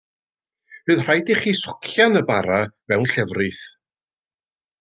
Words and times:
Bydd 0.89 1.03
rhaid 1.03 1.29
i 1.33 1.35
chi 1.41 1.53
socian 1.59 2.21
y 2.23 2.25
bara 2.31 2.59
mewn 2.89 3.09
llefrith. 3.13 3.65